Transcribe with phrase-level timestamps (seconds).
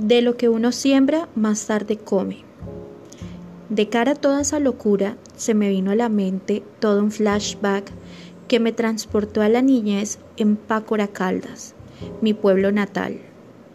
[0.00, 2.38] De lo que uno siembra, más tarde come.
[3.68, 7.92] De cara a toda esa locura, se me vino a la mente todo un flashback
[8.48, 11.74] que me transportó a la niñez en Pácora Caldas,
[12.22, 13.18] mi pueblo natal.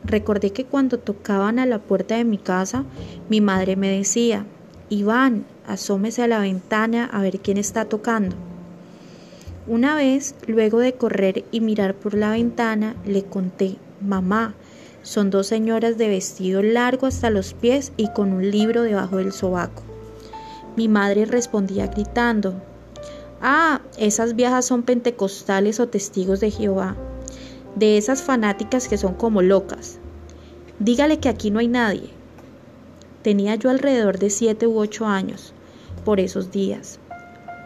[0.03, 2.85] Recordé que cuando tocaban a la puerta de mi casa,
[3.29, 4.47] mi madre me decía,
[4.89, 8.35] Iván, asómese a la ventana a ver quién está tocando.
[9.67, 14.55] Una vez, luego de correr y mirar por la ventana, le conté, mamá,
[15.05, 19.31] son dos señoras de vestido largo hasta los pies y con un libro debajo del
[19.31, 19.83] sobaco.
[20.75, 22.55] Mi madre respondía gritando,
[23.39, 26.95] Ah, esas viejas son pentecostales o testigos de Jehová,
[27.75, 29.99] de esas fanáticas que son como locas.
[30.79, 32.09] Dígale que aquí no hay nadie.
[33.21, 35.53] Tenía yo alrededor de siete u ocho años
[36.03, 36.99] por esos días,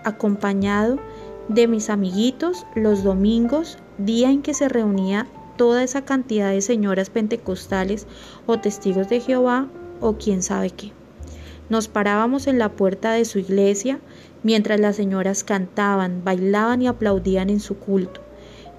[0.03, 0.99] acompañado
[1.47, 5.25] de mis amiguitos los domingos, día en que se reunía
[5.59, 8.07] toda esa cantidad de señoras pentecostales
[8.45, 9.67] o testigos de Jehová
[9.99, 10.93] o quién sabe qué.
[11.67, 13.99] Nos parábamos en la puerta de su iglesia
[14.41, 18.21] mientras las señoras cantaban, bailaban y aplaudían en su culto.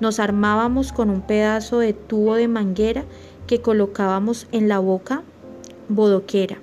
[0.00, 3.04] Nos armábamos con un pedazo de tubo de manguera
[3.46, 5.22] que colocábamos en la boca
[5.90, 6.56] bodoquera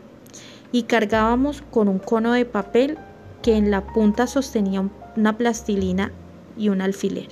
[0.71, 2.97] y cargábamos con un cono de papel
[3.43, 6.11] que en la punta sostenía una plastilina
[6.57, 7.27] y un alfiler.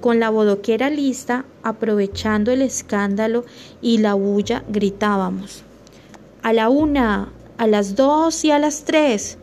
[0.00, 3.44] Con la bodoquera lista, aprovechando el escándalo
[3.82, 5.62] y la bulla, gritábamos.
[6.42, 9.36] A la una, a las dos y a las tres.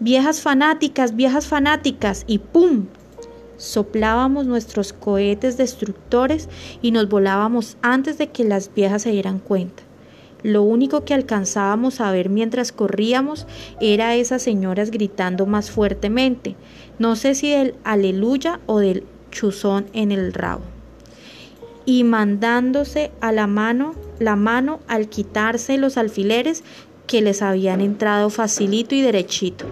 [0.00, 2.24] Viejas fanáticas, viejas fanáticas.
[2.26, 2.86] Y ¡pum!
[3.58, 6.48] Soplábamos nuestros cohetes destructores
[6.80, 9.82] y nos volábamos antes de que las viejas se dieran cuenta.
[10.42, 13.46] Lo único que alcanzábamos a ver mientras corríamos
[13.80, 16.54] era a esas señoras gritando más fuertemente,
[17.00, 20.62] no sé si del aleluya o del chuzón en el rabo
[21.88, 26.62] y mandándose a la mano la mano al quitarse los alfileres
[27.06, 29.64] que les habían entrado facilito y derechito,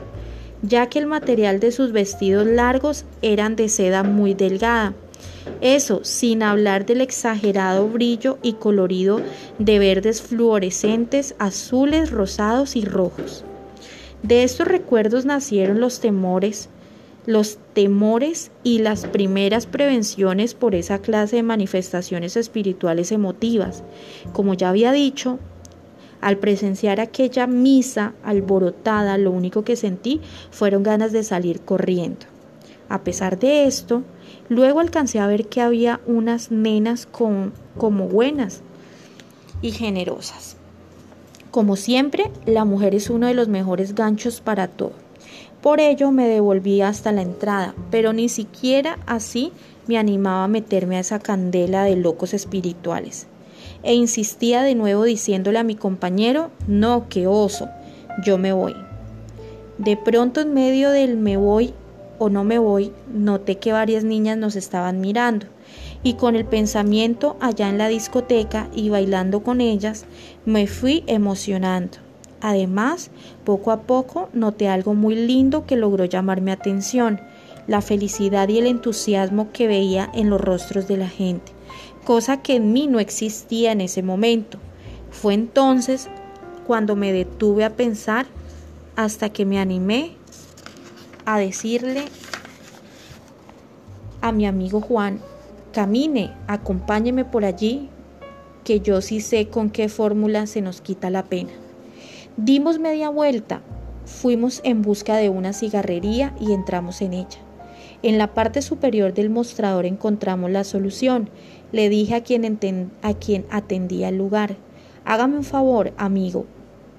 [0.62, 4.94] ya que el material de sus vestidos largos eran de seda muy delgada.
[5.60, 9.20] Eso sin hablar del exagerado brillo y colorido
[9.58, 13.44] de verdes fluorescentes, azules, rosados y rojos.
[14.22, 16.70] De estos recuerdos nacieron los temores
[17.26, 23.82] los temores y las primeras prevenciones por esa clase de manifestaciones espirituales emotivas.
[24.32, 25.38] Como ya había dicho,
[26.20, 30.20] al presenciar aquella misa alborotada, lo único que sentí
[30.50, 32.26] fueron ganas de salir corriendo.
[32.88, 34.04] A pesar de esto,
[34.48, 38.62] luego alcancé a ver que había unas nenas como buenas
[39.60, 40.56] y generosas.
[41.50, 45.05] Como siempre, la mujer es uno de los mejores ganchos para todo.
[45.62, 49.52] Por ello me devolví hasta la entrada, pero ni siquiera así
[49.86, 53.26] me animaba a meterme a esa candela de locos espirituales.
[53.82, 57.68] E insistía de nuevo diciéndole a mi compañero, no, que oso,
[58.24, 58.74] yo me voy.
[59.78, 61.74] De pronto en medio del me voy
[62.18, 65.46] o no me voy, noté que varias niñas nos estaban mirando
[66.02, 70.04] y con el pensamiento allá en la discoteca y bailando con ellas,
[70.44, 72.05] me fui emocionando.
[72.40, 73.10] Además,
[73.44, 77.20] poco a poco noté algo muy lindo que logró llamar mi atención,
[77.66, 81.52] la felicidad y el entusiasmo que veía en los rostros de la gente,
[82.04, 84.58] cosa que en mí no existía en ese momento.
[85.10, 86.08] Fue entonces
[86.66, 88.26] cuando me detuve a pensar
[88.96, 90.12] hasta que me animé
[91.24, 92.04] a decirle
[94.20, 95.20] a mi amigo Juan,
[95.72, 97.88] camine, acompáñeme por allí,
[98.64, 101.50] que yo sí sé con qué fórmula se nos quita la pena.
[102.38, 103.62] Dimos media vuelta,
[104.04, 107.38] fuimos en busca de una cigarrería y entramos en ella.
[108.02, 111.30] En la parte superior del mostrador encontramos la solución.
[111.72, 112.44] Le dije a quien,
[113.50, 114.56] atendía el lugar,
[115.06, 116.44] hágame un favor, amigo,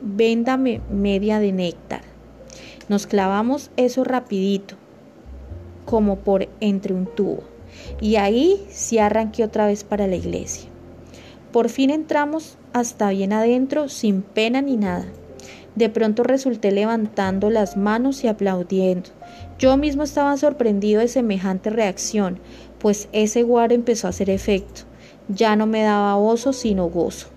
[0.02, 2.02] véndame media de néctar.
[2.90, 4.74] Nos clavamos eso rapidito,
[5.86, 7.44] como por entre un tubo,
[8.02, 10.68] y ahí sí arranqué otra vez para la iglesia.
[11.52, 15.06] Por fin entramos hasta bien adentro, sin pena ni nada.
[15.76, 19.10] De pronto resulté levantando las manos y aplaudiendo.
[19.60, 22.40] Yo mismo estaba sorprendido de semejante reacción,
[22.80, 24.82] pues ese guaro empezó a hacer efecto.
[25.30, 27.28] Ya no me daba oso sino gozo.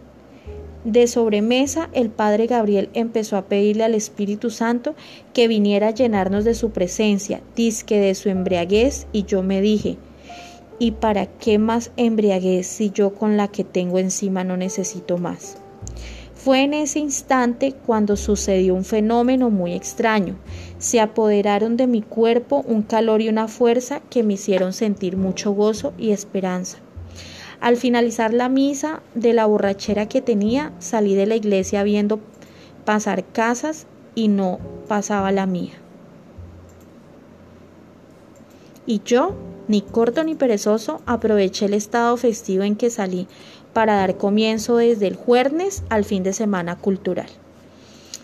[0.85, 4.95] De sobremesa, el padre Gabriel empezó a pedirle al Espíritu Santo
[5.35, 9.99] que viniera a llenarnos de su presencia, disque de su embriaguez, y yo me dije,
[10.79, 15.59] ¿y para qué más embriaguez si yo con la que tengo encima no necesito más?
[16.42, 20.37] Fue en ese instante cuando sucedió un fenómeno muy extraño.
[20.78, 25.52] Se apoderaron de mi cuerpo un calor y una fuerza que me hicieron sentir mucho
[25.52, 26.78] gozo y esperanza.
[27.60, 32.20] Al finalizar la misa de la borrachera que tenía, salí de la iglesia viendo
[32.87, 35.75] pasar casas y no pasaba la mía.
[38.87, 39.34] Y yo,
[39.69, 43.28] ni corto ni perezoso, aproveché el estado festivo en que salí
[43.72, 47.28] para dar comienzo desde el jueves al fin de semana cultural.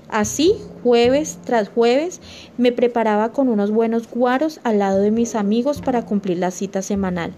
[0.09, 0.55] Así,
[0.85, 2.21] jueves tras jueves,
[2.59, 6.81] me preparaba con unos buenos guaros al lado de mis amigos para cumplir la cita
[6.81, 7.33] semanal,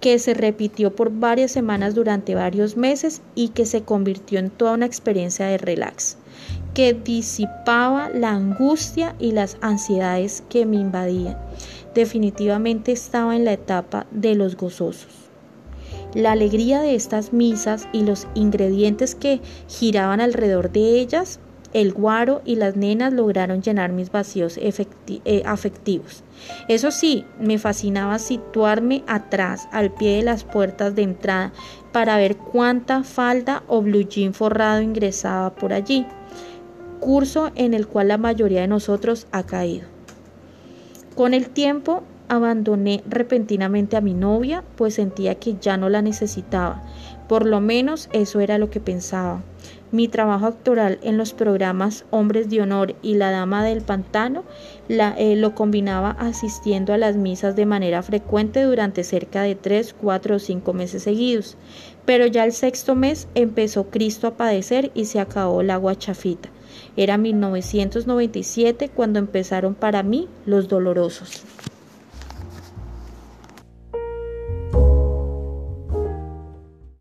[0.00, 4.74] que se repitió por varias semanas durante varios meses y que se convirtió en toda
[4.74, 6.18] una experiencia de relax,
[6.74, 11.38] que disipaba la angustia y las ansiedades que me invadían.
[11.94, 15.25] Definitivamente estaba en la etapa de los gozosos.
[16.14, 21.40] La alegría de estas misas y los ingredientes que giraban alrededor de ellas
[21.76, 26.24] el guaro y las nenas lograron llenar mis vacíos eh, afectivos.
[26.68, 31.52] Eso sí, me fascinaba situarme atrás, al pie de las puertas de entrada,
[31.92, 36.06] para ver cuánta falda o blue jean forrado ingresaba por allí,
[37.00, 39.86] curso en el cual la mayoría de nosotros ha caído.
[41.14, 46.82] Con el tiempo abandoné repentinamente a mi novia, pues sentía que ya no la necesitaba.
[47.28, 49.42] Por lo menos eso era lo que pensaba.
[49.92, 54.44] Mi trabajo actoral en los programas Hombres de Honor y La Dama del Pantano
[54.88, 60.36] eh, lo combinaba asistiendo a las misas de manera frecuente durante cerca de tres, cuatro
[60.36, 61.56] o cinco meses seguidos.
[62.04, 66.48] Pero ya el sexto mes empezó Cristo a padecer y se acabó la guachafita.
[66.96, 71.42] Era 1997 cuando empezaron para mí los dolorosos.